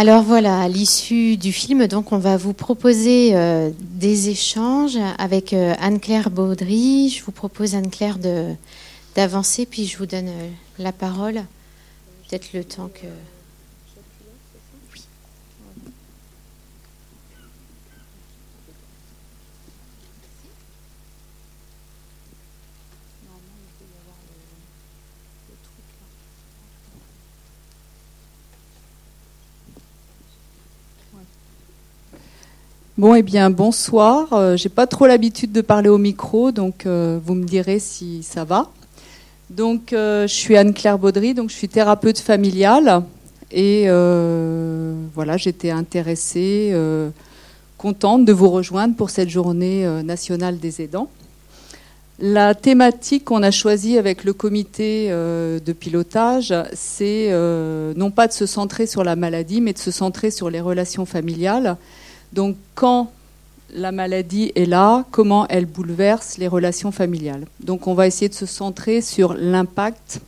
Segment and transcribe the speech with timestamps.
[0.00, 5.52] Alors voilà, à l'issue du film, donc on va vous proposer euh, des échanges avec
[5.52, 7.10] euh, Anne-Claire Baudry.
[7.10, 8.16] Je vous propose Anne-Claire
[9.14, 11.42] d'avancer, puis je vous donne euh, la parole.
[12.26, 13.06] Peut-être le temps que.
[33.00, 34.30] Bon, eh bien, bonsoir.
[34.34, 38.22] Euh, j'ai pas trop l'habitude de parler au micro, donc euh, vous me direz si
[38.22, 38.70] ça va.
[39.48, 43.02] Donc, euh, je suis Anne-Claire Baudry, donc je suis thérapeute familiale.
[43.52, 43.86] Et
[45.14, 46.76] voilà, j'étais intéressée,
[47.78, 51.08] contente de vous rejoindre pour cette journée nationale des aidants.
[52.18, 57.30] La thématique qu'on a choisie avec le comité de pilotage, c'est
[57.96, 61.06] non pas de se centrer sur la maladie, mais de se centrer sur les relations
[61.06, 61.78] familiales
[62.32, 63.10] donc quand
[63.74, 67.46] la maladie est là, comment elle bouleverse les relations familiales.
[67.60, 70.20] Donc on va essayer de se centrer sur l'impact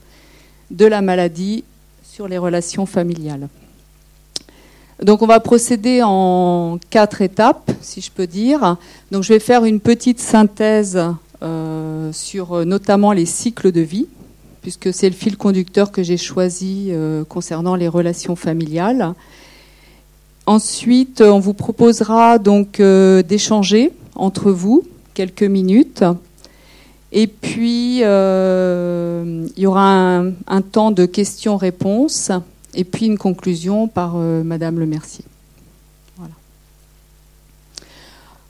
[0.70, 1.64] de la maladie
[2.04, 3.48] sur les relations familiales.
[5.02, 8.76] Donc on va procéder en quatre étapes, si je peux dire.
[9.10, 11.00] Donc je vais faire une petite synthèse
[11.42, 14.06] euh, sur notamment les cycles de vie,
[14.60, 19.14] puisque c'est le fil conducteur que j'ai choisi euh, concernant les relations familiales.
[20.52, 26.04] Ensuite, on vous proposera donc euh, d'échanger entre vous quelques minutes.
[27.10, 32.32] Et puis, euh, il y aura un, temps de questions-réponses
[32.74, 35.24] et puis une conclusion par euh, Madame Le Mercier.
[36.18, 36.34] Voilà.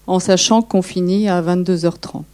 [0.08, 2.24] En sachant qu'on finit à 22h30.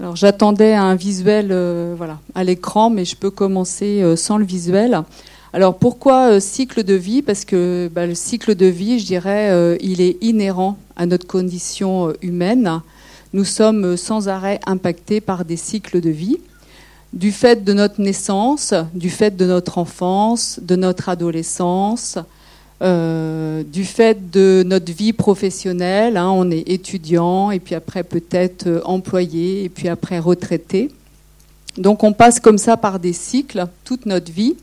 [0.00, 4.46] Alors j'attendais un visuel euh, voilà, à l'écran, mais je peux commencer euh, sans le
[4.46, 5.02] visuel.
[5.52, 7.20] Alors pourquoi euh, cycle de vie?
[7.20, 12.14] Parce que bah, le cycle de vie, je dirais, il est inhérent à notre condition
[12.22, 12.80] humaine.
[13.34, 16.38] Nous sommes sans arrêt impactés par des cycles de vie.
[17.12, 22.16] Du fait de notre naissance, du fait de notre enfance, de notre adolescence,
[22.82, 26.16] euh, du fait de notre vie professionnelle.
[26.16, 30.90] Hein, on est étudiant et puis après peut-être euh, employé et puis après retraité.
[31.76, 34.56] Donc on passe comme ça par des cycles toute notre vie.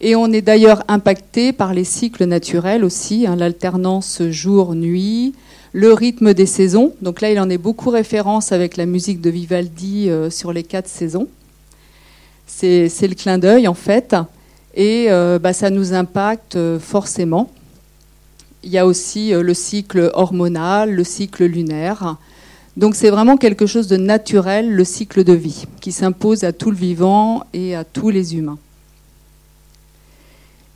[0.00, 5.34] Et on est d'ailleurs impacté par les cycles naturels aussi, hein, l'alternance jour-nuit,
[5.72, 6.92] le rythme des saisons.
[7.02, 10.62] Donc là, il en est beaucoup référence avec la musique de Vivaldi euh, sur les
[10.62, 11.28] quatre saisons.
[12.46, 14.14] C'est le clin d'œil en fait
[14.78, 17.50] et euh, bah, ça nous impacte euh, forcément.
[18.62, 22.16] Il y a aussi euh, le cycle hormonal, le cycle lunaire.
[22.76, 26.70] Donc c'est vraiment quelque chose de naturel, le cycle de vie, qui s'impose à tout
[26.70, 28.58] le vivant et à tous les humains.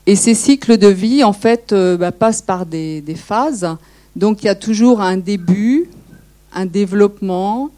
[0.06, 3.68] Et ces cycles de vie, en fait, bah, passent par des, phases.
[4.16, 5.88] Donc il y a toujours un début,
[6.52, 7.70] un développement,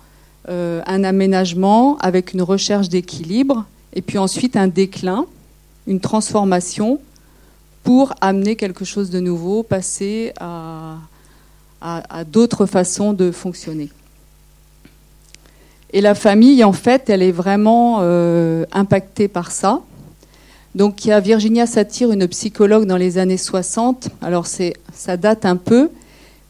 [0.48, 5.26] un aménagement avec une recherche d'équilibre, et puis ensuite un déclin
[5.86, 7.00] une transformation
[7.82, 10.96] pour amener quelque chose de nouveau, passer à,
[12.32, 13.90] d'autres façons de fonctionner.
[15.92, 19.82] Et la famille, en fait, elle est vraiment euh, impactée par ça.
[20.74, 24.08] Donc il y a Virginia Satir, une psychologue dans les années 60.
[24.22, 25.90] Alors ça date un peu,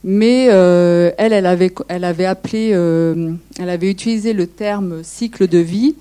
[0.04, 5.48] mais euh, elle, elle avait, elle avait appelé, euh, elle avait utilisé le terme cycle
[5.48, 5.96] de vie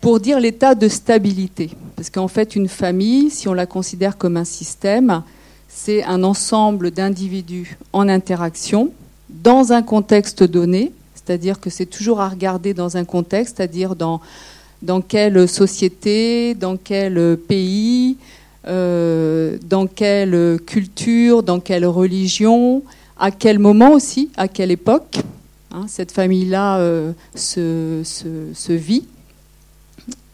[0.00, 1.70] pour dire l'état de stabilité.
[1.96, 5.22] Parce qu'en fait, une famille, si on la considère comme un système,
[5.68, 8.90] c'est un ensemble d'individus en interaction
[9.28, 14.20] dans un contexte donné, c'est-à-dire que c'est toujours à regarder dans un contexte, c'est-à-dire dans,
[14.82, 18.16] dans quelle société, dans quel pays,
[18.66, 22.82] euh, dans quelle culture, dans quelle religion,
[23.18, 25.18] à quel moment aussi, à quelle époque.
[25.70, 29.04] Hein, cette famille-là euh, se, se, se vit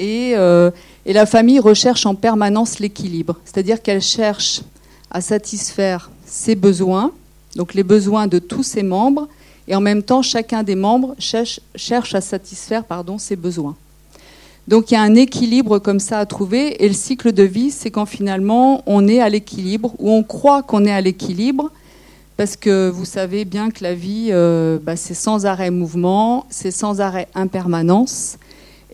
[0.01, 0.71] euh,
[1.07, 4.63] et, la famille recherche en permanence l'équilibre, c'est-à-dire qu'elle cherche
[5.11, 7.13] à satisfaire ses besoins,
[7.57, 9.29] donc les besoins de tous ses membres,
[9.69, 11.61] et en même temps, chacun des membres cherche,
[12.15, 12.85] à satisfaire
[13.19, 13.77] ses besoins.
[14.67, 17.71] Donc il y a un équilibre comme ça à trouver, et le cycle de vie,
[17.71, 21.71] c'est quand finalement on est à l'équilibre, ou on croit qu'on est à l'équilibre,
[22.37, 26.73] parce que vous savez bien que la vie, euh, bah, c'est sans arrêt mouvement, c'est
[26.73, 28.39] sans arrêt impermanence,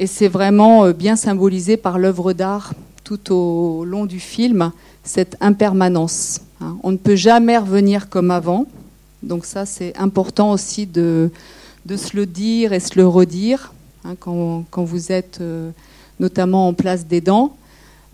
[0.01, 2.73] et c'est vraiment euh, bien symbolisé par l'œuvre d'art
[3.05, 4.73] tout au long du film,
[5.05, 6.41] cette impermanence.
[6.63, 6.79] Hein.
[6.83, 8.65] On ne peut jamais revenir comme avant.
[9.23, 11.31] Donc ça, c'est important aussi de,
[11.85, 13.75] de se le dire et se le redire.
[14.07, 15.43] hein, quand, vous êtes
[16.19, 17.55] notamment en place des dents.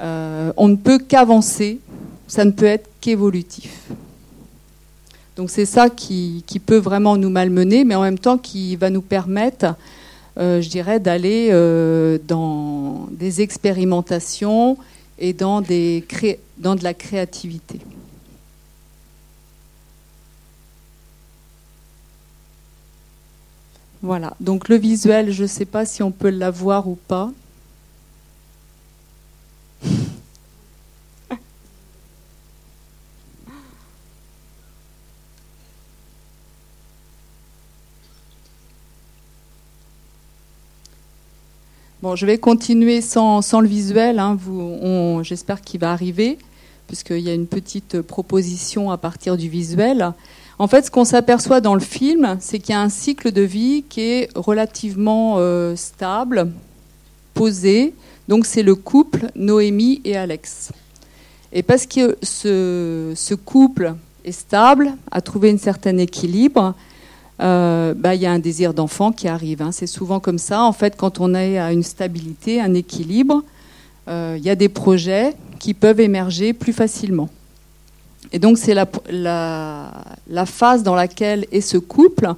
[0.01, 1.79] on ne peut qu'avancer,
[2.27, 3.93] ça ne peut être qu'évolutif.
[5.37, 9.03] Donc c'est ça qui, peut vraiment nous malmener, mais en même temps qui va nous
[9.03, 9.75] permettre,
[10.39, 14.77] euh, je dirais, d'aller euh, dans des expérimentations
[15.19, 16.03] et dans, de
[16.83, 17.81] la créativité.
[24.03, 27.33] Voilà, donc le visuel, je ne sais pas si on peut l'avoir ou pas.
[42.15, 44.19] Je vais continuer sans, le visuel.
[44.19, 44.39] Hein.
[45.23, 46.39] j'espère qu'il va arriver,
[46.87, 50.13] puisqu'il y a une petite proposition à partir du visuel.
[50.59, 53.43] En fait, ce qu'on s'aperçoit dans le film, c'est qu'il y a un cycle de
[53.43, 56.51] vie qui est relativement euh, stable,
[57.35, 57.95] posé.
[58.29, 60.73] Donc, c'est le couple Noémie et Alex.
[61.53, 63.95] Et parce que ce couple
[64.25, 66.75] est stable, a trouvé un certain équilibre,
[67.41, 69.63] euh, bah, il y a un désir d'enfant qui arrive.
[69.63, 69.73] Hein.
[69.73, 70.63] C'est souvent comme ça.
[70.63, 73.43] En fait, quand on est à une stabilité, un équilibre,
[74.09, 77.29] euh, il y a des projets qui peuvent émerger plus facilement.
[78.33, 78.89] Et donc, c'est la,
[80.29, 82.29] la, phase dans laquelle est ce couple.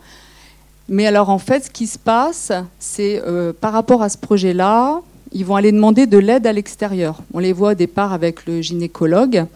[0.88, 5.00] Mais alors, en fait, ce qui se passe, c'est euh, par rapport à ce projet-là,
[5.32, 7.22] ils vont aller demander de l'aide à l'extérieur.
[7.32, 9.46] On les voit au départ avec le gynécologue.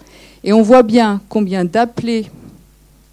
[0.44, 2.30] Et on voit bien combien d'appelés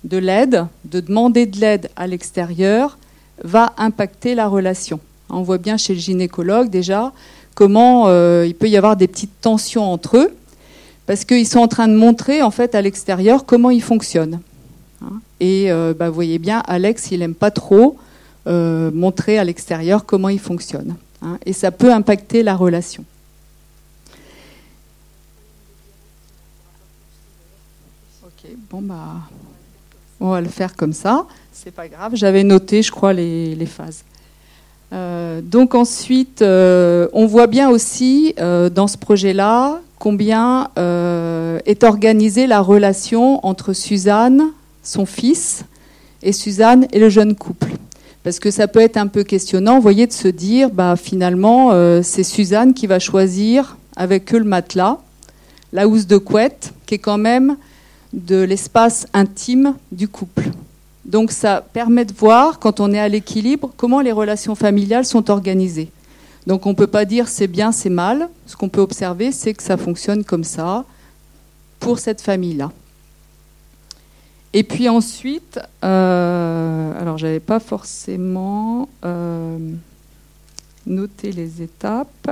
[0.04, 2.98] de l'aide, de demander de l'aide à l'extérieur,
[3.44, 5.00] va impacter la relation.
[5.30, 7.14] On voit bien chez le gynécologue déjà
[7.60, 10.34] comment euh, il peut y avoir des petites tensions entre eux,
[11.06, 14.40] parce qu'ils sont en train de montrer en fait à l'extérieur comment ils fonctionnent.
[15.04, 15.20] Hein.
[15.42, 17.98] Et euh, bah, vous voyez bien, Alex, il n'aime pas trop
[18.48, 20.96] euh, montrer à l'extérieur comment il fonctionne.
[21.22, 21.38] Hein.
[21.46, 23.04] Et ça peut impacter la relation.
[28.24, 29.18] Ok, bon bah.
[30.20, 31.26] On va le faire comme ça.
[31.54, 32.12] C'est pas grave.
[32.16, 34.04] J'avais noté, je crois, les, phases.
[34.92, 42.48] Euh, donc ensuite, euh, on voit bien aussi euh, dans ce projet-là combien est organisée
[42.48, 44.44] la relation entre Suzanne,
[44.82, 45.66] son fils,
[46.24, 47.74] et Suzanne et le jeune couple.
[48.24, 51.74] Parce que ça peut être un peu questionnant, vous voyez, de se dire, bah, finalement,
[52.02, 55.00] c'est Suzanne qui va choisir avec eux le matelas,
[55.74, 57.58] la housse de couette, qui est quand même
[58.14, 60.52] de l'espace intime du couple.
[61.06, 65.32] Donc ça permet de voir, quand on est à l'équilibre, comment les relations familiales sont
[65.32, 65.92] organisées.
[66.48, 68.30] Donc on ne peut pas dire c'est bien, c'est mal.
[68.46, 70.86] Ce qu'on peut observer, c'est que ça fonctionne comme ça
[71.80, 72.72] pour cette famille-là.
[74.54, 79.58] Et puis ensuite, euh, alors j'avais pas forcément euh,
[80.88, 82.30] noté les étapes.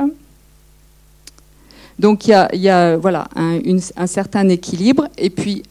[1.99, 2.99] Donc il y a,
[3.35, 5.07] un, certain équilibre.
[5.17, 5.63] Et puis,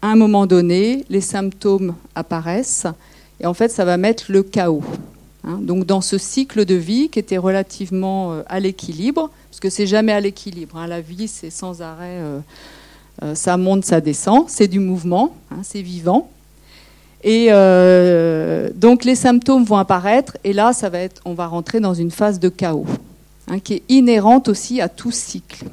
[0.00, 2.86] à un moment donné, les symptômes apparaissent.
[3.40, 4.82] Et en fait, ça va mettre le chaos.
[5.44, 5.58] Hein.
[5.60, 9.86] Donc dans ce cycle de vie qui était relativement euh, à l'équilibre, parce que c'est
[9.86, 10.76] jamais à l'équilibre.
[10.78, 10.86] Hein.
[10.86, 12.38] La vie, c'est sans arrêt, euh,
[13.22, 14.44] euh, ça monte, ça descend.
[14.48, 16.30] C'est du mouvement, hein, c'est vivant.
[17.24, 17.48] Et
[18.76, 22.12] donc les symptômes vont apparaître, et là, ça va être, on va rentrer dans une
[22.12, 22.86] phase de chaos.
[23.48, 25.66] Hein, qui est inhérente aussi à tout cycle.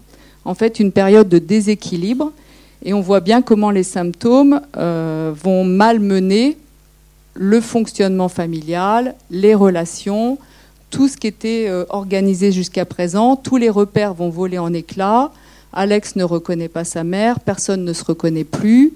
[0.46, 2.32] En fait, une période de déséquilibre,
[2.86, 6.58] et on voit bien comment les symptômes euh, vont malmener
[7.34, 10.38] le fonctionnement familial, les relations,
[10.92, 15.32] tout ce qui était euh, organisé jusqu'à présent, tous les repères vont voler en éclats.
[15.72, 18.94] Alex ne reconnaît pas sa mère, personne ne se reconnaît plus.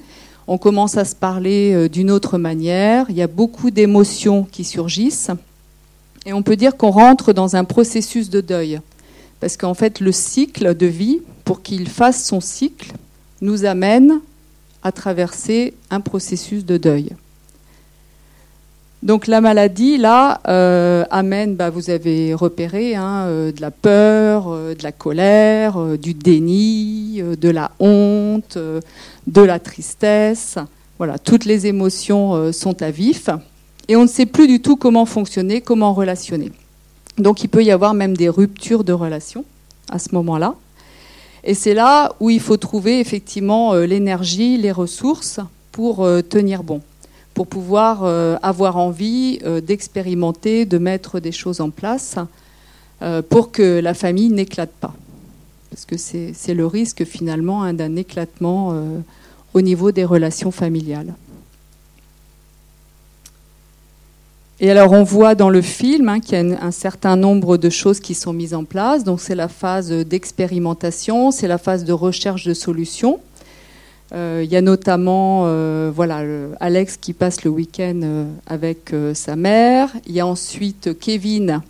[0.47, 3.07] On commence à se parler euh, d'une autre manière.
[3.09, 5.31] Il y a beaucoup d'émotions qui surgissent.
[6.27, 8.81] Et on peut dire qu'on rentre dans un processus de deuil.
[9.39, 12.91] Parce qu'en fait, le cycle de vie, pour qu'il fasse son cycle,
[13.39, 14.19] nous amène
[14.83, 17.11] à traverser un processus de deuil.
[19.03, 24.49] Donc la maladie, là, euh, amène, bah, vous avez repéré, hein, euh, de la peur,
[24.49, 30.57] euh, de la colère, du déni, de la honte, de la tristesse.
[30.97, 33.29] Voilà, toutes les émotions sont à vif
[33.87, 36.51] et on ne sait plus du tout comment fonctionner, comment relationner.
[37.17, 39.45] Donc il peut y avoir même des ruptures de relations
[39.89, 40.55] à ce moment-là.
[41.43, 45.39] Et c'est là où il faut trouver effectivement euh, l'énergie, les ressources
[45.71, 46.81] pour euh, tenir bon,
[47.33, 52.15] pour pouvoir euh, avoir envie d'expérimenter, de mettre des choses en place
[53.29, 54.93] pour que la famille n'éclate pas.
[55.69, 58.73] Parce que c'est le risque finalement hein, d'un éclatement
[59.53, 61.13] au niveau des relations familiales.
[64.59, 67.69] Et alors on voit dans le film hein, qu'il y a un, certain nombre de
[67.69, 69.03] choses qui sont mises en place.
[69.03, 73.19] Donc c'est la phase d'expérimentation, c'est la phase de recherche de solutions.
[74.13, 76.23] Euh, il y a notamment euh, voilà,
[76.59, 79.91] Alex qui passe le week-end euh, avec sa mère.
[80.07, 81.61] Il y a ensuite Kevin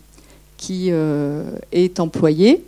[0.55, 2.63] qui est employé.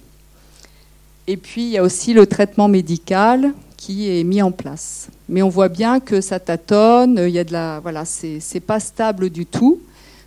[1.27, 5.07] Et puis il y a aussi le traitement médical qui est mis en place.
[5.29, 8.81] Mais on voit bien que ça tâtonne, il y a de la, voilà, c'est pas
[8.81, 9.79] stable du tout.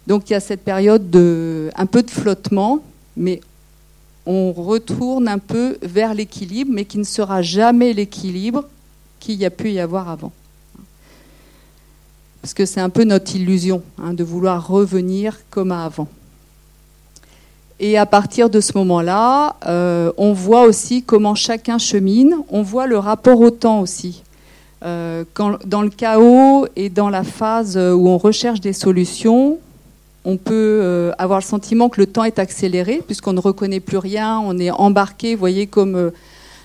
[0.07, 2.81] Donc il y a cette période de un peu de flottement,
[3.17, 3.41] mais
[4.27, 8.65] on retourne un peu vers l'équilibre, mais qui ne sera jamais l'équilibre
[9.21, 10.33] qu'il y a pu y avoir avant.
[12.41, 16.09] Parce que c'est un peu notre illusion hein, de vouloir revenir comme avant.
[17.79, 22.87] Et à partir de ce moment-là, euh, on voit aussi comment chacun chemine, on voit
[22.87, 24.23] le rapport au temps aussi.
[24.85, 29.59] Euh, quand, dans le chaos et dans la phase où on recherche des solutions,
[30.25, 33.97] on peut euh, avoir le sentiment que le temps est accéléré puisqu'on ne reconnaît plus
[33.97, 36.11] rien, on est embarqué, vous voyez, comme euh,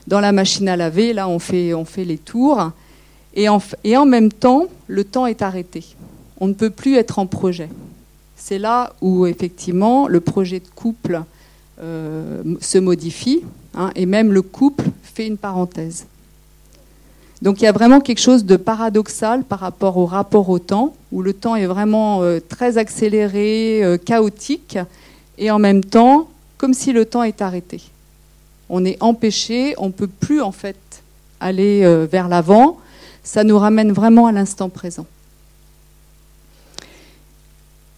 [0.08, 2.72] dans la machine à laver, là on fait, on fait les tours.
[3.34, 5.86] Et en, même temps, le temps est arrêté.
[6.40, 7.70] On ne peut plus être en projet.
[8.36, 11.22] C'est là où effectivement le projet de couple
[11.80, 13.44] euh, se modifie
[13.76, 16.08] hein, et même le couple fait une parenthèse.
[17.42, 20.96] Donc il y a vraiment quelque chose de paradoxal par rapport au rapport au temps,
[21.12, 24.78] où le temps est vraiment euh, très accéléré, euh, chaotique,
[25.38, 27.82] et en même temps, comme si le temps est arrêté.
[28.70, 30.78] On est empêché, on ne peut plus en fait
[31.40, 32.78] aller euh, vers l'avant.
[33.24, 35.06] Ça nous ramène vraiment à l'instant présent.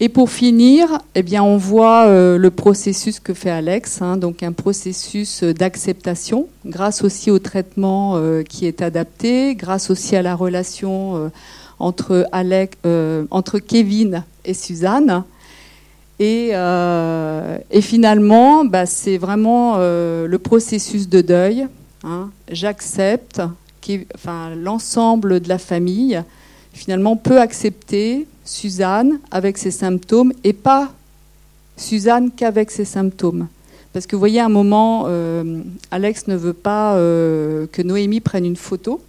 [0.02, 4.44] Et pour finir, eh bien, on voit euh, le processus que fait Alex, hein, donc
[4.44, 10.36] un processus d'acceptation, grâce aussi au traitement euh, qui est adapté, grâce aussi à la
[10.36, 11.30] relation euh,
[11.80, 12.78] entre, Alex,
[13.30, 15.24] entre Kevin et Suzanne.
[16.20, 16.52] Et,
[17.82, 21.68] finalement, bah, c'est vraiment le processus de deuil.
[22.04, 22.30] Hein.
[22.52, 23.42] J'accepte,
[24.58, 26.22] l'ensemble de la famille
[26.74, 30.92] finalement peut accepter Suzanne avec ses symptômes et pas
[31.78, 33.48] Suzanne qu'avec ses symptômes.
[33.94, 38.22] Parce que vous voyez, à un moment, euh, Alex ne veut pas euh, que Noémie
[38.22, 39.02] prenne une photo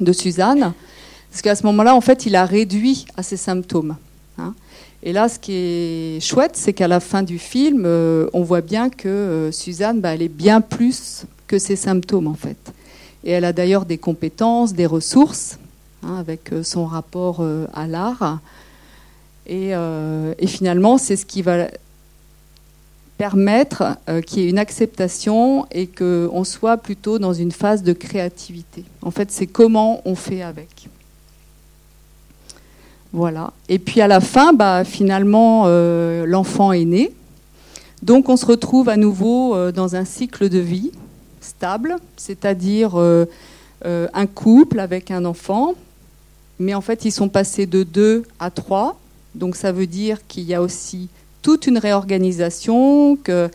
[0.00, 0.72] de Suzanne,
[1.30, 3.96] parce qu'à ce moment-là, en fait, il a réduit à ses symptômes.
[4.38, 4.54] Hein.
[5.02, 8.62] Et là, ce qui est chouette, c'est qu'à la fin du film, euh, on voit
[8.62, 12.72] bien que Suzanne, bah, elle est bien plus que ses symptômes, en fait.
[13.22, 15.58] Et elle a d'ailleurs des compétences, des ressources,
[16.02, 18.38] Hein, avec euh, son rapport euh, à l'art.
[19.50, 21.68] Euh, et, finalement, c'est ce qui va
[23.16, 28.84] permettre qu'il y ait une acceptation et qu'on soit plutôt dans une phase de créativité.
[29.00, 30.88] En fait, c'est comment on fait avec.
[33.14, 33.54] Voilà.
[33.70, 35.66] Et puis à la fin, bah, finalement,
[36.26, 37.10] l'enfant est né.
[38.02, 40.90] Donc on se retrouve à nouveau dans un cycle de vie
[41.40, 45.74] stable, c'est-à-dire un couple avec un enfant
[46.58, 48.98] mais en fait, ils sont passés de 2 à 3.
[49.34, 51.08] Donc ça veut dire qu'il y a aussi
[51.42, 53.50] toute une réorganisation, qu'on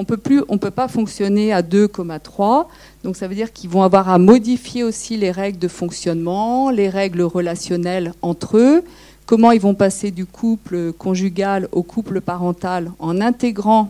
[0.00, 2.68] ne peut plus, on peut pas fonctionner à 2 comme à 3.
[3.02, 6.88] Donc ça veut dire qu'ils vont avoir à modifier aussi les règles de fonctionnement, les
[6.88, 8.84] règles relationnelles entre eux,
[9.26, 13.88] comment ils vont passer du couple conjugal au couple parental en intégrant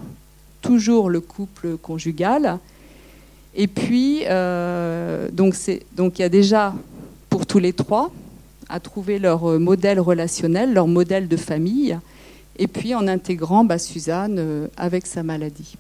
[0.62, 2.58] toujours le couple conjugal.
[3.54, 6.74] Et puis, euh, donc il y a déjà
[7.28, 8.10] pour tous les trois
[8.68, 11.98] à trouver leur euh, modèle relationnel, leur modèle de famille,
[12.56, 15.76] et puis en intégrant bah, Suzanne euh, avec sa maladie.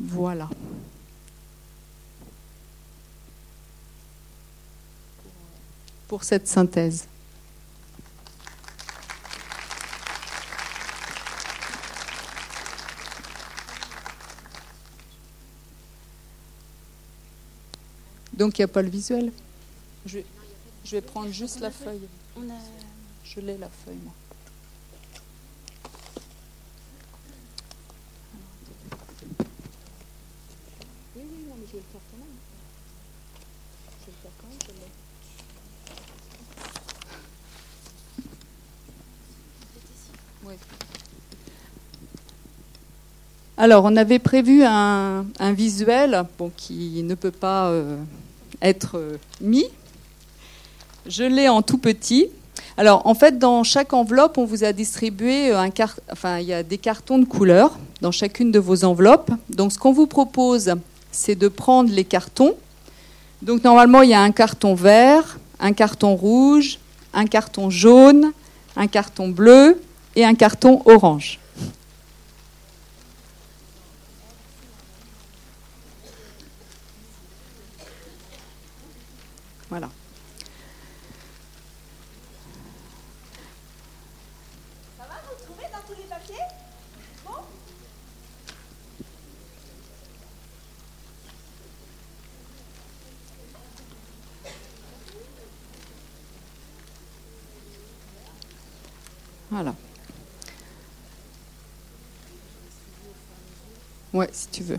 [0.00, 0.48] Voilà.
[6.08, 7.06] Pour cette synthèse.
[18.42, 19.30] Donc il n'y a pas le visuel?
[20.06, 20.24] Je vais,
[20.84, 22.08] je vais prendre juste la feuille.
[23.24, 24.12] Je l'ai la feuille, moi.
[31.16, 32.36] Oui, oui, non, mais je vais le faire quand même.
[34.00, 34.90] Je vais le faire quand même, je l'ai.
[40.44, 40.54] Oui.
[43.56, 48.02] Alors, on avait prévu un, un visuel bon, qui ne peut pas euh,
[48.60, 49.66] être euh, mis
[51.06, 52.28] je l'ai en tout petit.
[52.76, 55.70] Alors, en fait, dans chaque enveloppe, on vous a distribué euh, un
[56.10, 59.30] enfin, il y a des cartons de couleur dans chacune de vos enveloppes.
[59.50, 60.74] Donc, ce qu'on vous propose,
[61.10, 62.54] c'est de prendre les cartons.
[63.42, 66.78] Donc, normalement, il y a un carton vert, un carton rouge,
[67.12, 68.32] un carton jaune,
[68.76, 69.80] un carton bleu
[70.16, 71.38] et un carton orange.
[79.72, 79.88] Voilà.
[84.98, 86.44] Ça va, vous trouvez dans tous les papiers
[87.24, 87.32] Bon
[99.52, 99.74] Voilà.
[104.14, 104.78] Ouais, si tu veux.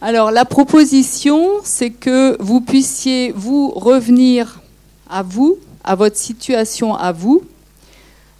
[0.00, 4.60] Alors la proposition, c'est que vous puissiez vous revenir
[5.08, 7.44] à vous, à votre situation à vous,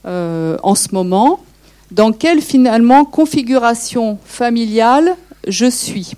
[0.07, 1.39] euh, en ce moment,
[1.93, 5.15] dans quelle finalement configuration familiale
[5.47, 6.15] je suis?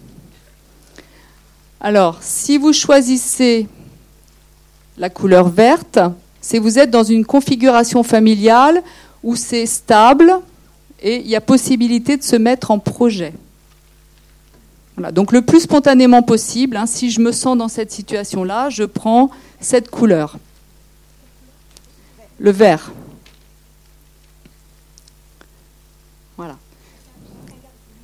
[1.79, 3.69] Alors, si vous choisissez
[4.97, 5.99] la couleur verte,
[6.40, 8.82] c'est vous êtes dans une configuration familiale
[9.23, 10.32] où c'est stable
[11.02, 13.32] et il y a possibilité de se mettre en projet
[15.11, 19.30] donc le plus spontanément possible, hein, si je me sens dans cette situation-là, je prends
[19.61, 20.38] cette couleur.
[22.38, 22.92] Le vert.
[26.37, 26.56] Voilà.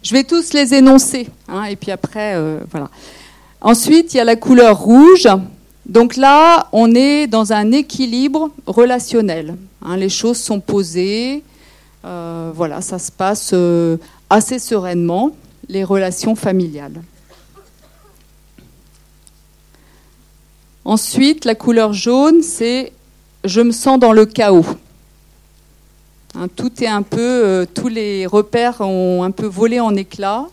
[0.03, 2.91] Je vais tous les énoncer, hein, et puis après, euh, voilà.
[3.61, 5.29] Ensuite, il y a la couleur rouge.
[5.87, 9.55] Donc là, on est dans un équilibre relationnel.
[9.83, 9.97] Hein.
[9.97, 11.45] les choses sont posées.
[12.05, 13.97] Euh, voilà, ça se passe euh,
[14.29, 15.31] assez sereinement
[15.69, 17.01] les relations familiales.
[20.85, 22.93] Ensuite, la couleur jaune, c'est
[23.45, 24.67] je me sens dans le chaos.
[26.35, 30.47] Hein, tout est un peu, euh, tous les repères ont un peu volé en éclats.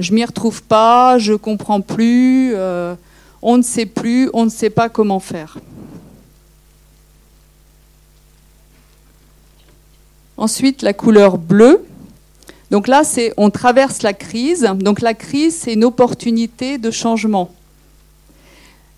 [0.00, 2.94] Je m'y retrouve pas, je comprends plus, euh,
[3.42, 5.58] on ne sait plus, on ne sait pas comment faire.
[10.38, 11.84] Ensuite, la couleur bleue.
[12.70, 14.62] Donc là, c'est on traverse la crise.
[14.62, 17.50] Donc la crise, c'est une opportunité de changement.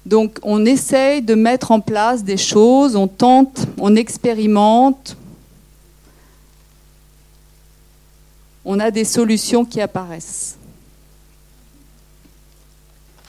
[0.06, 5.16] Donc on essaye de mettre en place des choses, on tente, on expérimente.
[8.64, 10.56] On a des solutions qui apparaissent.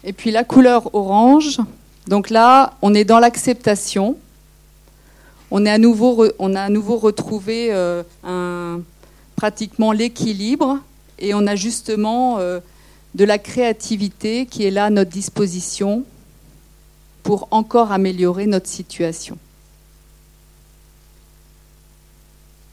[0.04, 1.60] Et puis la couleur orange.
[2.08, 4.18] Donc là, on est dans l'acceptation
[5.54, 8.82] on, est à nouveau, on a à nouveau retrouvé euh, un,
[9.36, 10.80] pratiquement l'équilibre
[11.20, 12.60] et on a justement euh,
[13.14, 16.04] de la créativité qui est là à notre disposition
[17.22, 19.38] pour encore améliorer notre situation.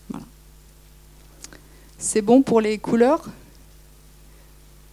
[0.08, 0.24] Voilà.
[1.98, 3.26] C'est bon pour les couleurs?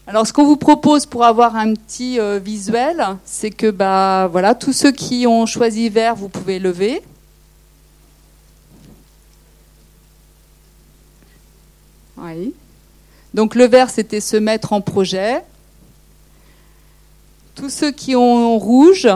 [0.10, 4.56] Alors, ce qu'on vous propose pour avoir un petit euh, visuel, c'est que bah voilà,
[4.56, 7.02] tous ceux qui ont choisi vert, vous pouvez lever.
[12.15, 12.54] Oui.
[13.34, 15.43] Donc le vert, c'était se mettre en projet.
[17.54, 19.10] Tous ceux qui ont rouge,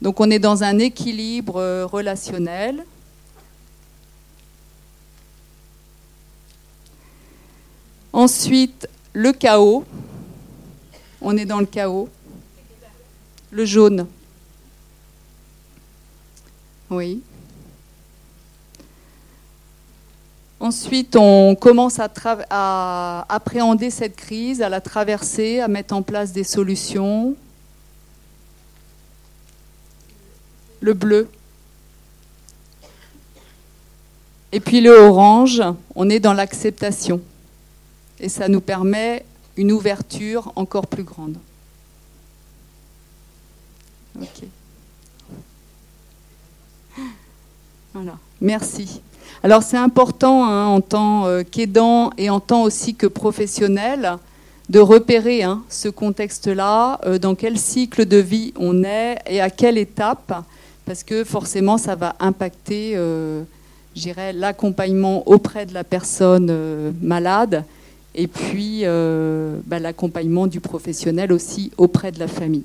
[0.00, 2.86] donc on est dans un équilibre euh, relationnel.
[8.14, 9.84] Ensuite, le chaos.
[11.20, 12.08] On est dans le chaos.
[13.50, 14.06] Le jaune.
[16.90, 17.22] Oui.
[20.60, 26.44] Ensuite, on commence à, appréhender cette crise, à la traverser, à mettre en place des
[26.44, 27.34] solutions.
[30.80, 31.28] Le bleu.
[34.52, 35.62] Et puis le orange,
[35.94, 37.20] on est dans l'acceptation.
[38.22, 39.24] Et ça nous permet
[39.56, 41.36] une ouverture encore plus grande.
[44.20, 44.44] Ok.
[47.92, 48.16] Voilà.
[48.40, 49.02] Merci.
[49.42, 54.18] Alors c'est important hein, en tant euh, qu'aidant et en tant aussi que professionnel
[54.68, 59.50] de repérer hein, ce contexte-là, euh, dans quel cycle de vie on est et à
[59.50, 60.44] quelle étape,
[60.86, 63.42] parce que forcément ça va impacter, euh,
[64.32, 67.64] l'accompagnement auprès de la personne malade
[68.14, 68.84] et puis
[69.66, 72.64] bah, l'accompagnement du professionnel aussi auprès de la famille.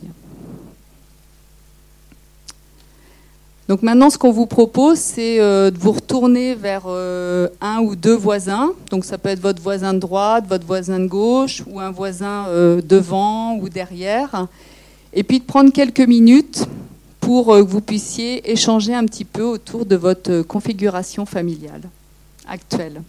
[3.68, 7.98] Donc maintenant, ce qu'on vous propose, c'est euh, de vous retourner vers euh, un ou
[7.98, 8.72] deux voisins.
[8.92, 12.46] Donc ça peut être votre voisin de droite, votre voisin de gauche, ou un voisin
[12.48, 14.48] euh, devant ou derrière.
[15.14, 16.66] Et puis de prendre quelques minutes
[17.20, 21.82] pour que vous puissiez échanger un petit peu autour de votre configuration familiale
[22.48, 23.02] actuelle.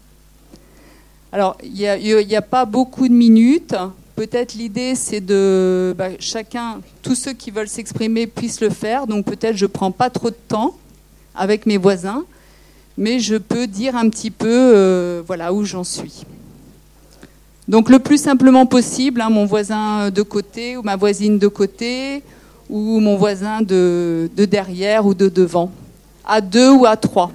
[1.32, 3.74] Alors, il n'y a, pas beaucoup de minutes
[4.18, 9.06] peut-être l'idée, c'est de bah, chacun, tous ceux qui veulent s'exprimer puissent le faire.
[9.06, 10.74] Donc peut-être je prends pas trop de temps
[11.36, 12.24] avec mes voisins,
[12.96, 16.24] mais je peux dire un petit peu, euh, voilà où j'en suis.
[17.68, 22.24] Donc le plus simplement possible, hein, mon voisin de côté ou ma voisine de côté
[22.68, 25.70] ou mon voisin de derrière ou de devant,
[26.26, 27.30] à deux ou à trois.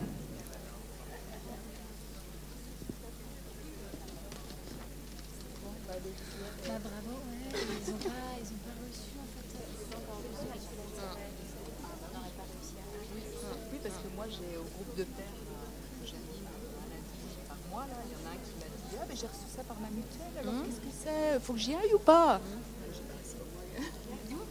[21.43, 22.39] Faut que j'y aille ou pas?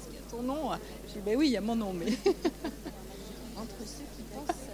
[0.05, 0.70] Qu'il y a ton nom.
[1.09, 2.07] Je dis, ben oui, il y a mon nom, mais.
[3.57, 4.68] Entre ceux qui pensent,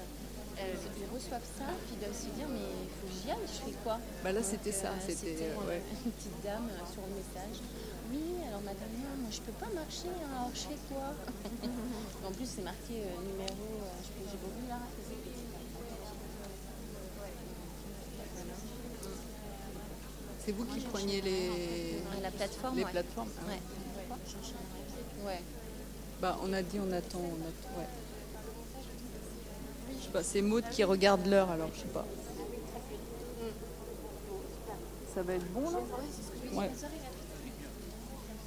[0.59, 3.46] euh, ils reçoivent ça, puis ils doivent se dire, mais il faut que j'y aille,
[3.46, 3.98] je fais quoi?
[4.24, 4.88] Bah là, c'était ça.
[4.88, 5.83] Euh, c'était ouais.
[6.04, 7.62] une petite dame euh, sur le message.
[8.11, 8.88] Oui, alors madame,
[9.20, 11.12] moi je peux pas marcher, hein, alors je fais quoi?
[12.26, 13.68] En plus, c'est marqué numéro,
[14.02, 14.81] j'ai pas vu là.
[20.48, 21.50] C'est vous qui preniez les,
[22.22, 22.90] la plateforme, les ouais.
[22.90, 25.26] plateformes ah ouais.
[25.26, 25.40] ouais.
[26.22, 27.18] Bah, on a dit on attend.
[27.18, 27.87] On attend ouais.
[29.98, 32.06] Je sais pas, c'est Maud qui regarde l'heure alors, je sais pas.
[35.14, 35.80] Ça va être bon là?
[36.54, 36.70] Ouais.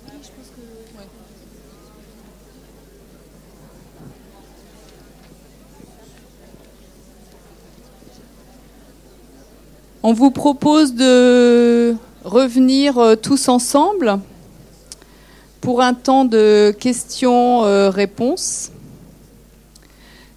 [0.08, 0.62] Oui, je pense que.
[10.04, 14.18] On vous propose de revenir euh, tous ensemble
[15.62, 18.72] pour un temps de questions-réponses.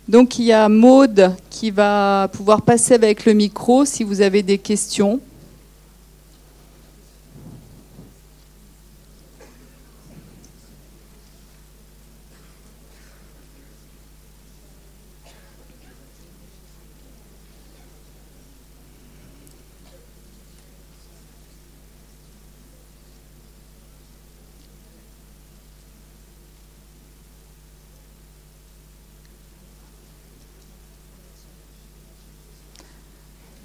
[0.07, 4.42] Donc il y a Maude qui va pouvoir passer avec le micro si vous avez
[4.42, 5.18] des questions.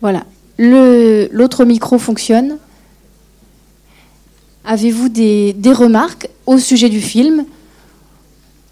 [0.01, 0.25] Voilà.
[1.31, 2.57] L'autre micro fonctionne.
[4.63, 7.45] Avez-vous des, remarques au sujet du film?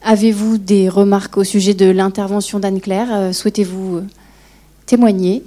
[0.03, 4.05] Avez-vous des remarques au sujet de l'intervention d'Anne-Claire euh, Souhaitez-vous euh,
[4.85, 5.43] témoigner?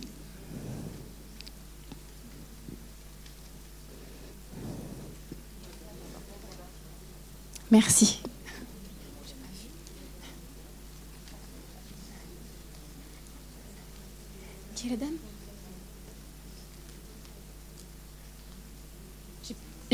[7.71, 8.21] Merci.
[14.75, 15.11] Qui est la dame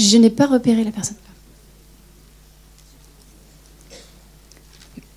[0.06, 1.16] Je n'ai pas repéré la personne.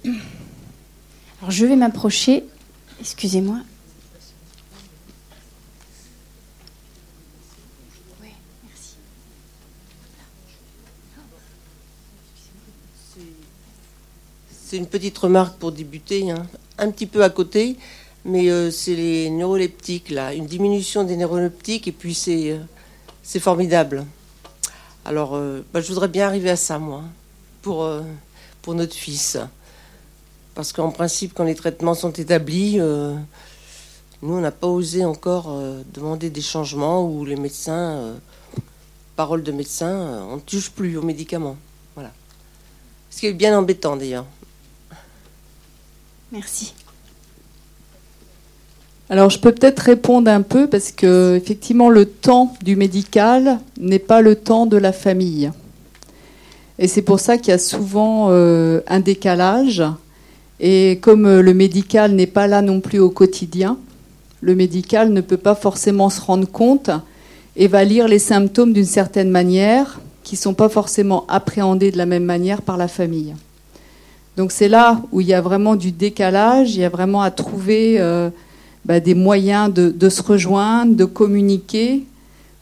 [0.04, 2.44] Alors je vais m'approcher.
[3.00, 3.60] Excusez-moi.
[8.20, 8.30] Oui,
[8.68, 8.96] merci.
[14.50, 16.48] C'est une petite remarque pour débuter, hein.
[16.80, 17.78] un petit peu à côté,
[18.26, 22.58] mais euh, c'est les neuroleptiques, là, une diminution des neuroleptiques, et puis c'est euh,
[23.22, 24.04] c'est formidable.
[25.10, 27.02] Alors, euh, bah, je voudrais bien arriver à ça, moi,
[27.64, 28.04] pour, euh,
[28.62, 29.40] pour notre fils.
[30.54, 33.16] Parce qu'en principe, quand les traitements sont établis, euh,
[34.22, 35.52] nous, on n'a pas osé encore
[35.96, 38.18] demander des changements où les médecins,
[39.16, 41.58] parole de médecin, on ne touche plus aux médicaments.
[41.96, 42.12] Voilà.
[43.10, 44.28] Ce qui est bien embêtant, d'ailleurs.
[46.32, 46.76] Merci.
[49.12, 53.98] Alors je peux peut-être répondre un peu parce que effectivement le temps du médical n'est
[53.98, 55.52] pas le temps de la famille.
[56.78, 59.84] Et c'est pour ça qu'il y a souvent euh, un décalage.
[60.60, 63.78] Et comme euh, le médical n'est pas là non plus au quotidien,
[64.42, 66.92] le médical ne peut pas forcément se rendre compte
[67.56, 71.98] et va lire les symptômes d'une certaine manière qui ne sont pas forcément appréhendés de
[71.98, 73.34] la même manière par la famille.
[74.38, 77.32] Donc c'est là où il y a vraiment du décalage, il y a vraiment à
[77.32, 78.30] trouver euh,
[78.90, 82.08] bah, des moyens de, se rejoindre, de communiquer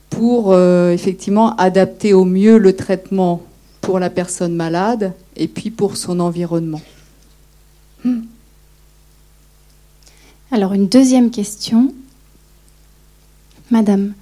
[0.10, 3.44] pour euh, effectivement adapter au mieux le traitement
[3.80, 6.82] pour la personne malade et puis pour son environnement.
[8.04, 8.24] Hmm.
[10.52, 11.94] Alors une deuxième question.
[13.72, 14.14] Madame.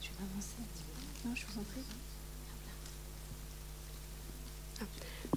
[0.00, 0.56] Je vais m'avancer.
[1.26, 1.82] Non, je vous en prie.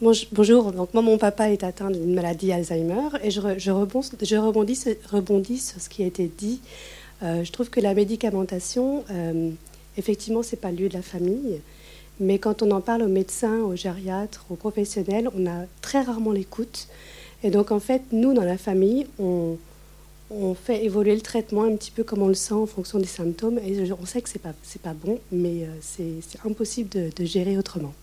[0.02, 5.90] Bonjour, donc moi mon papa est atteint d'une maladie Alzheimer et je, rebondis, sur ce
[5.90, 6.62] qui a été dit.
[7.22, 9.50] Euh, je trouve que la médicamentation, euh,
[9.98, 11.60] effectivement, c'est pas le lieu de la famille
[12.22, 16.32] Mais quand on en parle aux médecins, aux gériatres, aux professionnels, on a très rarement
[16.32, 16.88] l'écoute.
[17.44, 19.58] Et donc, en fait, nous, dans la famille, on,
[20.64, 23.60] fait évoluer le traitement un petit peu comme on le sent en fonction des symptômes.
[23.60, 27.58] Et on sait que ce n'est pas, pas bon, mais euh, c'est impossible de gérer
[27.58, 27.94] autrement.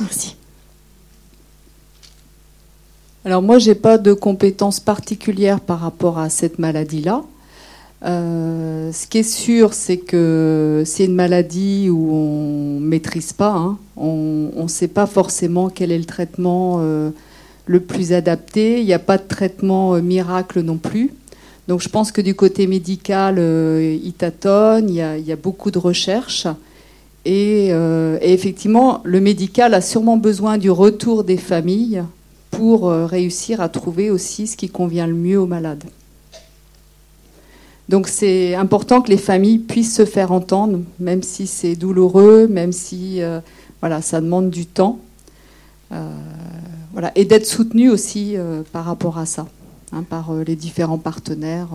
[0.00, 0.36] Merci.
[3.24, 7.24] Alors moi, j'ai pas de compétences particulières par rapport à cette maladie-là.
[8.04, 13.52] Euh, ce qui est sûr, c'est que c'est une maladie où on maîtrise pas.
[13.52, 13.78] hein.
[13.96, 17.10] On ne sait pas forcément quel est le traitement euh,
[17.64, 18.80] le plus adapté.
[18.80, 21.12] Il n'y a pas de traitement euh, miracle non plus.
[21.66, 24.88] Donc je pense que du côté médical, il tâtonne.
[24.88, 26.46] Il y a beaucoup de recherches.
[27.28, 32.04] Et, euh, et effectivement, le médical a sûrement besoin du retour des familles
[32.52, 35.82] pour euh, réussir à trouver aussi ce qui convient le mieux aux malades.
[37.88, 42.70] Donc c'est important que les familles puissent se faire entendre, même si c'est douloureux, même
[42.70, 43.40] si euh,
[43.80, 45.00] voilà, ça demande du temps.
[46.92, 48.36] Voilà, et d'être soutenu aussi
[48.72, 49.46] par rapport à ça,
[49.92, 51.68] hein, par les différents partenaires,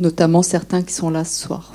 [0.00, 1.74] notamment certains qui sont là ce soir.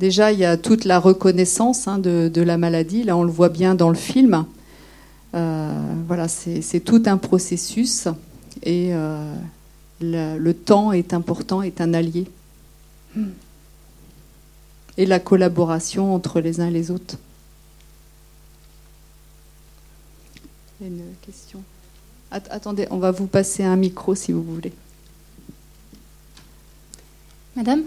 [0.00, 3.02] Déjà, il y a toute la reconnaissance hein, de, la maladie.
[3.02, 4.46] Là, on le voit bien dans le film.
[5.34, 8.08] Euh, voilà, c'est tout un processus
[8.62, 9.34] et euh,
[10.00, 12.26] le, temps est important, est un allié.
[14.96, 17.16] Et la collaboration entre les uns et les autres.
[20.80, 21.62] Une question.
[22.30, 24.72] At- attendez, on va vous passer un micro si vous voulez.
[27.54, 27.82] Madame?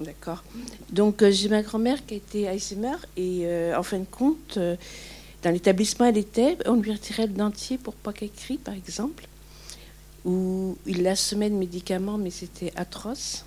[0.00, 0.44] D'accord.
[0.90, 4.56] Donc, euh, j'ai ma grand-mère qui a été Alzheimer et euh, en fin de compte,
[4.58, 4.76] euh,
[5.42, 9.26] dans l'établissement elle était, on lui retirait le dentier pour pas qu'elle crie, par exemple.
[10.24, 13.44] Ou il la semait de médicaments, mais c'était atroce.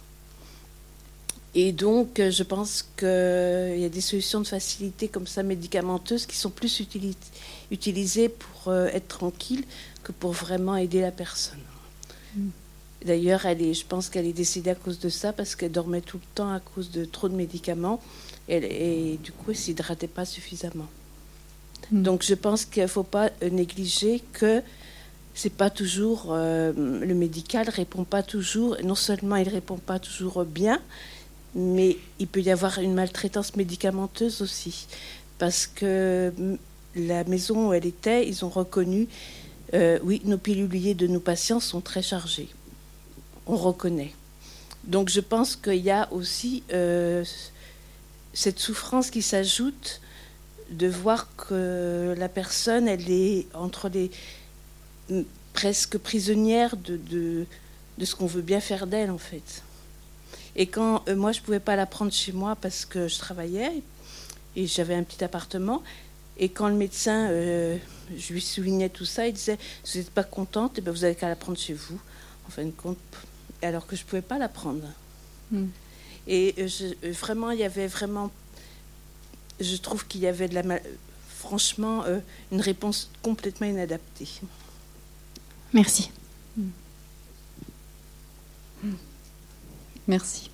[1.53, 6.37] Et donc, je pense qu'il y a des solutions de facilité comme ça, médicamenteuses, qui
[6.37, 7.15] sont plus utili-
[7.71, 9.65] utilisées pour être tranquille
[10.03, 11.59] que pour vraiment aider la personne.
[13.05, 16.01] D'ailleurs, elle est, je pense qu'elle est décédée à cause de ça parce qu'elle dormait
[16.01, 18.01] tout le temps à cause de trop de médicaments
[18.49, 20.87] et, et du coup, elle s'hydratait pas suffisamment.
[21.91, 22.03] Mm.
[22.03, 24.61] Donc, je pense qu'il ne faut pas euh, négliger que
[25.33, 28.75] c'est pas toujours euh, le médical répond pas toujours.
[28.83, 30.81] Non seulement il répond pas toujours bien,
[31.55, 34.87] mais il peut y avoir une maltraitance médicamenteuse aussi,
[35.37, 36.57] parce que mm,
[36.95, 39.07] la maison où elle était, ils ont reconnu,
[39.73, 42.49] euh, oui, nos piluliers de nos patients sont très chargés
[43.49, 44.13] on reconnaît.
[44.83, 47.25] Donc je pense qu'il y a aussi euh,
[48.33, 50.01] cette souffrance qui s'ajoute
[50.69, 54.11] de voir que la personne, elle est entre les
[55.53, 57.45] presque prisonnière de,
[58.01, 59.63] ce qu'on veut bien faire d'elle en fait.
[60.55, 63.81] Et quand euh, moi je pouvais pas la prendre chez moi parce que je travaillais
[64.55, 65.81] et j'avais un petit appartement,
[66.37, 67.77] et quand le médecin, euh,
[68.15, 71.03] je lui soulignais tout ça, il disait si vous n'êtes pas contente, eh ben, vous
[71.03, 71.99] avez qu'à la prendre chez vous.
[72.47, 72.97] En fin de compte,
[73.61, 74.87] alors que je ne pouvais pas la prendre.
[75.51, 75.65] Mm.
[76.27, 78.31] Et euh, je- euh, vraiment, il y avait vraiment.
[79.59, 80.63] Je trouve qu'il y avait de la.
[80.63, 80.83] mal-
[81.37, 82.19] Franchement, euh,
[82.51, 84.27] une réponse complètement inadaptée.
[85.73, 86.11] Merci.
[90.07, 90.49] Merci.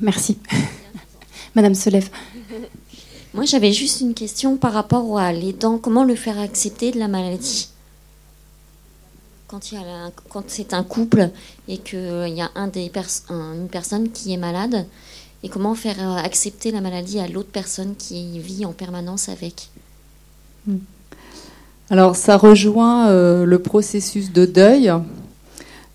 [0.00, 0.38] Merci.
[1.54, 2.08] Madame se lève.
[3.34, 5.78] Moi, j'avais juste une question par rapport à les dents.
[5.78, 7.68] Comment le faire accepter de la maladie
[9.48, 11.30] quand, il y a la- quand c'est un couple
[11.68, 11.98] et qu'il
[12.34, 14.86] y a un des pers- un- une personne qui est malade,
[15.44, 19.68] et comment faire euh, accepter la maladie à l'autre personne qui vit en permanence avec?
[21.90, 24.92] Alors, ça rejoint euh, le processus de deuil.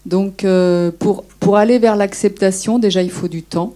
[0.05, 3.73] Donc, euh, pour, pour aller vers l'acceptation, déjà, il faut du temps.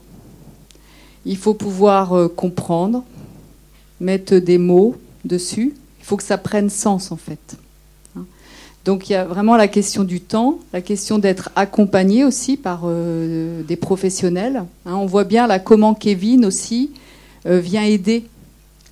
[1.26, 3.04] Il faut pouvoir euh, comprendre,
[4.00, 5.74] mettre des mots dessus.
[6.00, 7.58] Il faut que ça prenne sens, en fait.
[8.16, 8.26] Hein.
[8.86, 12.82] Donc, il y a vraiment la question du temps, la question d'être accompagné aussi par
[12.86, 14.66] euh, des professionnels.
[14.86, 16.92] Hein, on voit bien là comment Kevin aussi
[17.48, 18.26] euh, vient aider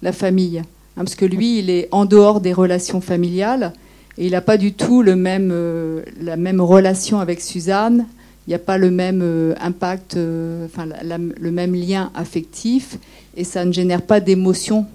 [0.01, 0.59] la famille.
[0.59, 0.65] Hein,
[0.95, 3.73] parce que lui, il est en dehors des relations familiales
[4.17, 8.07] et il n'a pas du tout la même relation avec Suzanne.
[8.45, 12.97] Il n'y a pas le même euh, impact, euh, enfin le même lien affectif
[13.37, 14.85] et ça ne génère pas d'émotion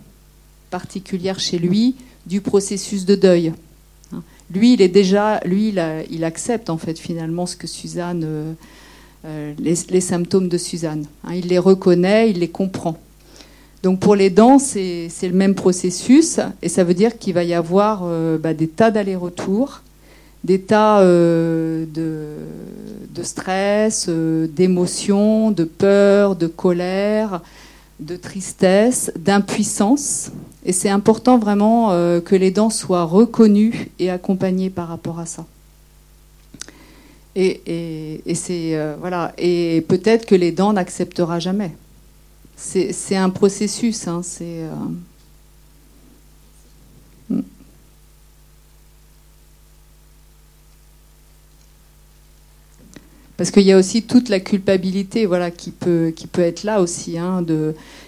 [0.70, 3.54] particulière chez lui du processus de deuil.
[4.12, 4.22] Hein.
[4.52, 5.74] Lui, il est déjà, lui,
[6.10, 8.54] il, accepte en fait finalement ce que Suzanne
[9.24, 11.06] euh, les, symptômes de Suzanne.
[11.24, 12.98] Hein, il les reconnaît, il les comprend.
[13.82, 17.54] Donc pour les dents, c'est le même processus, et ça veut dire qu'il va y
[17.54, 18.04] avoir
[18.38, 19.82] bah, des tas d'allers-retours,
[20.44, 20.58] des
[21.02, 22.24] euh, de,
[23.14, 27.40] de stress, euh, d'émotions, de peur, de colère,
[28.00, 30.30] de tristesse, d'impuissance.
[30.64, 35.26] Et c'est important vraiment euh, que les dents soient reconnues et accompagnées par rapport à
[35.26, 35.44] ça.
[37.34, 38.22] Et, et-
[38.76, 39.32] euh, voilà.
[39.38, 41.72] Et peut-être que les dents n'acceptera jamais.
[42.56, 44.08] C'est c'est un processus.
[44.08, 44.62] hein, c'est
[53.38, 56.82] Parce qu'il y a aussi toute la culpabilité, voilà, qui peut qui peut être là
[56.82, 57.18] aussi.
[57.18, 57.46] hein,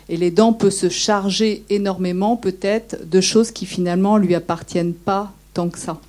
[0.08, 5.32] et les dents peuvent se charger énormément, peut-être, de choses qui finalement lui appartiennent pas
[5.54, 6.00] tant que ça,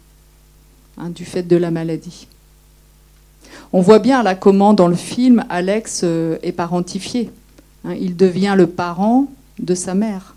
[0.98, 2.28] hein, du fait de la maladie.
[3.72, 7.30] On voit bien là comment dans le film Alex euh, est parentifié.
[7.86, 9.28] Hein, il devient le parent
[9.60, 10.36] de sa mère.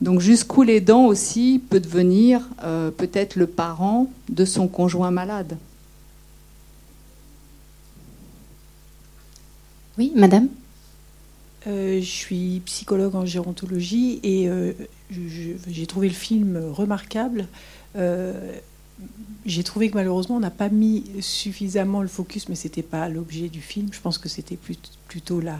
[0.00, 5.58] Donc jusqu'où les dents aussi peut devenir euh, peut-être le parent de son conjoint malade.
[10.00, 10.48] Oui, madame
[11.66, 14.72] Euh, je suis psychologue en gérontologie et euh,
[15.10, 17.46] j'ai trouvé le film remarquable.
[17.96, 18.56] Euh,
[19.44, 23.50] j'ai trouvé que malheureusement on n'a pas mis suffisamment le focus, mais c'était pas l'objet
[23.50, 23.90] du film.
[23.92, 24.56] Je pense que c'était
[25.06, 25.58] plutôt la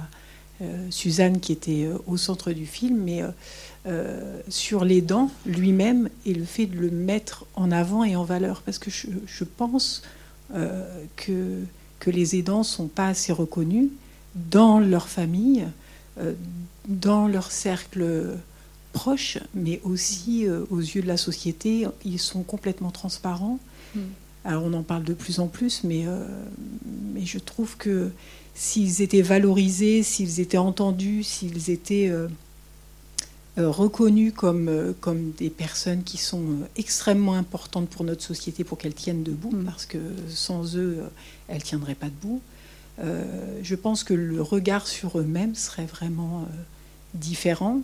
[0.88, 3.22] Suzanne qui était au centre du film, mais
[4.48, 8.62] sur les dents lui-même et le fait de le mettre en avant et en valeur,
[8.62, 10.03] parce que je, pense
[10.50, 13.90] que les aidants sont pas assez reconnus
[14.34, 15.66] dans leur famille,
[16.18, 16.32] euh,
[16.88, 18.36] dans leur cercle
[18.92, 21.86] proche, mais aussi euh, aux yeux de la société.
[22.04, 23.58] Ils sont complètement transparents.
[23.94, 24.00] Mm.
[24.44, 26.24] Alors on en parle de plus en plus, mais, euh,
[27.14, 28.10] mais je trouve que
[28.54, 32.28] s'ils étaient valorisés, s'ils étaient entendus, s'ils étaient euh,
[33.56, 36.44] reconnus comme, comme des personnes qui sont
[36.76, 39.64] extrêmement importantes pour notre société, pour qu'elles tiennent debout, Mm.
[39.64, 40.98] parce que sans eux,
[41.48, 42.40] elles ne tiendraient pas debout.
[42.98, 43.24] Euh,
[43.62, 46.53] je pense que le regard sur eux-mêmes serait vraiment euh,
[47.14, 47.81] différent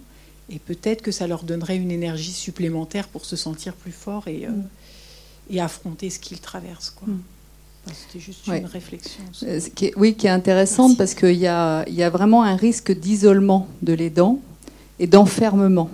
[0.51, 4.47] et peut-être que ça leur donnerait une énergie supplémentaire pour se sentir plus fort et,
[4.47, 4.65] euh, Mm.
[5.51, 6.91] et affronter ce qu'ils traversent.
[6.91, 7.09] quoi.
[7.09, 7.21] Mm.
[7.93, 8.59] C'était juste Ouais.
[8.59, 9.23] une réflexion.
[9.33, 10.97] Ce qui est- oui, qui est intéressante Merci.
[10.99, 14.41] parce qu'il y a, il y a vraiment un risque d'isolement de l'aidant
[14.99, 15.89] et d'enfermement.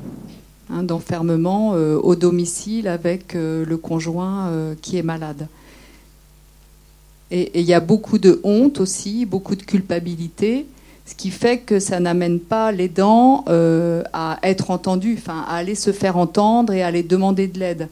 [0.71, 5.49] Hein, d'enfermement euh, au domicile avec euh, le conjoint euh, qui est malade.
[7.33, 10.67] Et, il y a beaucoup de honte aussi, beaucoup de culpabilité,
[11.07, 15.75] ce qui fait que ça n'amène pas l'aidant euh, à être entendu, enfin à aller
[15.75, 17.89] se faire entendre et à aller demander de l'aide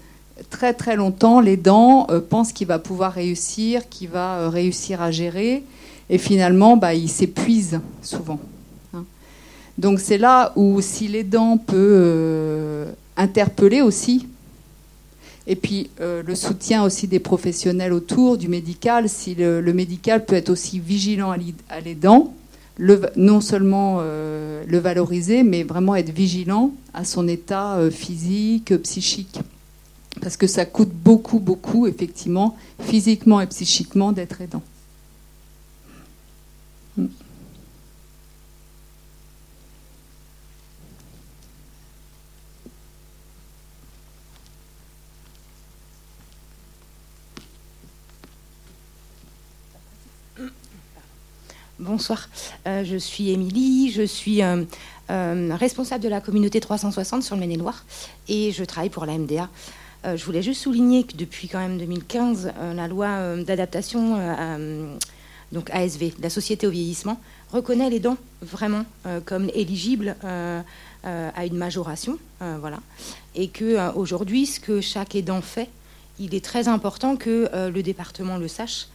[0.48, 5.10] très très longtemps, l'aidant euh, pense qu'il va pouvoir réussir, qu'il va euh, réussir à
[5.10, 5.64] gérer,
[6.08, 8.40] et finalement, bah, il s'épuise souvent.
[8.94, 9.04] hein.
[9.76, 14.26] Donc c'est là où si l'aidant peut euh, interpeller aussi,
[15.50, 20.36] et puis euh, le soutien aussi des professionnels autour du médical, si le, médical peut
[20.36, 22.32] être aussi vigilant à l'aidant,
[23.16, 29.40] non seulement euh, le valoriser, mais vraiment être vigilant à son état euh, physique, psychique
[30.20, 34.62] parce que ça coûte beaucoup, beaucoup, effectivement, physiquement et psychiquement, d'être aidant.
[36.96, 37.06] Mm.
[51.90, 52.28] Bonsoir,
[52.68, 54.62] Euh, je suis Émilie, je suis euh,
[55.10, 57.84] euh, responsable de la communauté 360 sur le Maine-et-Loire
[58.28, 59.48] et je travaille pour la MDA.
[60.04, 64.16] Je voulais juste souligner que depuis quand même 2015, euh, la loi d'adaptation
[65.50, 67.20] donc ASV, la société au vieillissement,
[67.52, 68.84] reconnaît les dents vraiment
[69.24, 72.78] comme éligibles à une majoration, voilà,
[73.34, 75.68] et que euh, aujourd'hui, ce que chaque aidant fait,
[76.20, 78.86] il est très important que le département le sache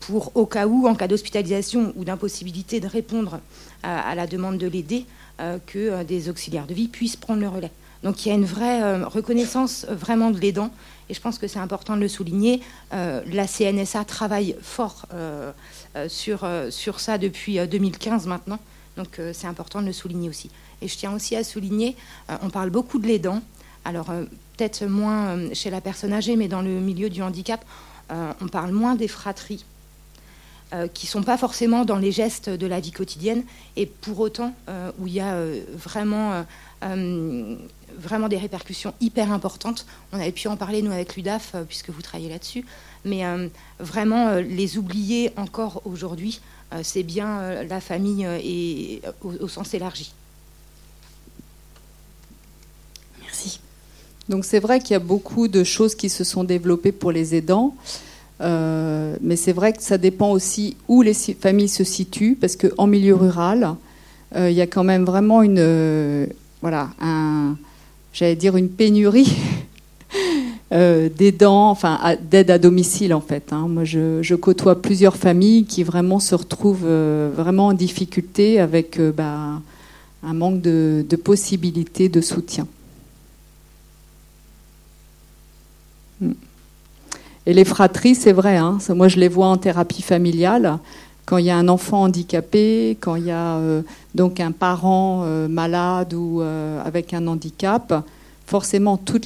[0.00, 3.40] pour, au cas où, en cas d'hospitalisation ou d'impossibilité de répondre
[3.82, 5.04] à, la demande de l'aider,
[5.40, 7.70] euh, que euh, des auxiliaires de vie puissent prendre le relais.
[8.02, 10.70] Donc il y a une vraie euh, reconnaissance vraiment de l'aidant,
[11.08, 12.60] et je pense que c'est important de le souligner.
[12.90, 15.06] La CNSA travaille fort
[16.08, 18.58] sur, sur ça depuis euh, 2015 maintenant,
[18.96, 20.50] donc c'est important de le souligner aussi.
[20.82, 21.96] Et je tiens aussi à souligner,
[22.42, 23.40] on parle beaucoup de l'aidant,
[23.84, 24.06] alors
[24.56, 27.64] peut-être moins chez la personne âgée, mais dans le milieu du handicap,
[28.10, 29.64] on parle moins des fratries
[30.92, 33.42] qui ne sont pas forcément dans les gestes de la vie quotidienne,
[33.76, 36.42] et pour autant euh, où il y a euh, vraiment, euh,
[36.84, 37.56] euh,
[37.96, 39.86] vraiment des répercussions hyper importantes.
[40.12, 42.64] On avait pu en parler, nous, avec l'UDAF, puisque vous travaillez là-dessus.
[43.04, 43.22] Mais
[43.78, 46.40] vraiment, les oublier encore aujourd'hui,
[46.82, 50.12] c'est bien la famille et, au sens élargi.
[53.20, 53.60] Merci.
[54.28, 57.34] Donc c'est vrai qu'il y a beaucoup de choses qui se sont développées pour les
[57.34, 57.74] aidants.
[58.40, 62.86] Euh, mais c'est vrai que ça dépend aussi où les familles se situent, parce qu'en
[62.86, 63.74] milieu rural,
[64.36, 66.26] euh, il y a quand même vraiment une, euh,
[66.62, 66.90] voilà,
[68.12, 69.36] j'allais dire une pénurie
[70.70, 71.76] d'aidants,
[72.30, 73.52] d'aide à domicile en fait.
[73.52, 73.66] Hein.
[73.68, 76.86] Moi, je, côtoie plusieurs familles qui vraiment se retrouvent
[77.34, 79.60] vraiment en difficulté avec bah,
[80.22, 82.66] un manque de possibilités de soutien.
[87.48, 88.58] Et les fratries, c'est vrai.
[88.58, 90.78] Hein, moi, je les vois en thérapie familiale.
[91.24, 93.80] Quand il y a un enfant handicapé, quand il y a euh,
[94.14, 98.04] donc un parent euh, malade ou euh, avec un handicap,
[98.46, 99.18] forcément tout,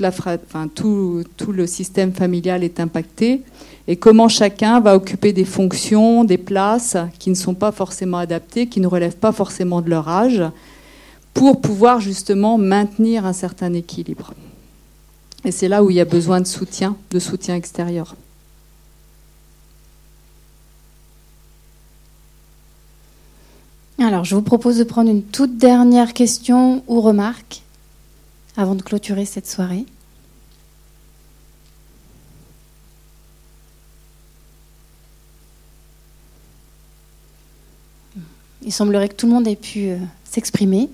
[1.49, 3.43] le système familial est impacté.
[3.89, 8.69] Et comment chacun va occuper des fonctions, des places qui ne sont pas forcément adaptées,
[8.69, 10.45] qui ne relèvent pas forcément de leur âge,
[11.35, 14.33] pour pouvoir justement maintenir un certain équilibre.
[15.45, 18.15] Et c'est là où il y a besoin de soutien, de soutien extérieur.
[23.99, 27.63] Alors, je vous propose de prendre une toute dernière question ou remarque
[28.57, 29.87] avant de clôturer cette soirée.
[38.65, 40.89] Il semblerait que tout le monde ait pu euh, s'exprimer.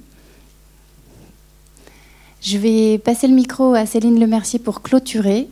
[2.40, 5.48] Je vais passer le micro à Céline Lemercier pour clôturer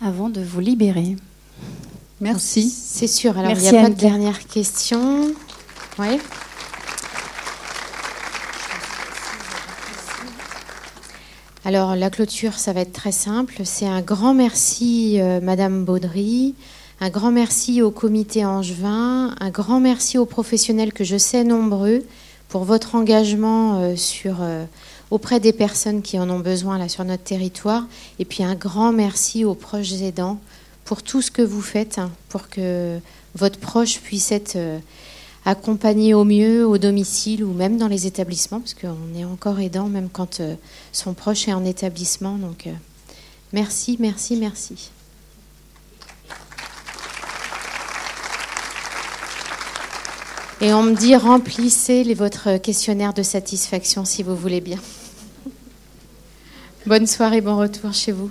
[0.00, 1.16] avant de vous libérer.
[2.20, 2.70] Merci.
[2.70, 3.36] C'est sûr.
[3.36, 5.32] Alors, il n'y a pas de dernière question.
[5.98, 6.18] Oui.
[11.64, 13.60] Alors, la clôture, ça va être très simple.
[13.64, 16.54] C'est un grand merci, euh, Madame Baudry.
[17.00, 19.34] Un grand merci au comité Angevin.
[19.40, 22.02] Un grand merci aux professionnels que je sais nombreux
[22.48, 24.38] pour votre engagement euh, sur.
[24.40, 24.64] Euh,
[25.12, 27.84] auprès des personnes qui en ont besoin là sur notre territoire.
[28.18, 30.40] Et puis un grand merci aux proches aidants
[30.86, 32.98] pour tout ce que vous faites hein, pour que
[33.34, 34.78] votre proche puisse être euh,
[35.44, 39.90] accompagné au mieux au domicile ou même dans les établissements, parce qu'on est encore aidant
[39.90, 40.54] même quand euh,
[40.92, 42.38] son proche est en établissement.
[42.38, 42.72] Donc euh,
[43.52, 44.90] merci, merci, merci.
[50.62, 54.78] Et on me dit remplissez votre questionnaire de satisfaction si vous voulez bien.
[56.84, 58.28] Bonne soirée, bon retour chez vous.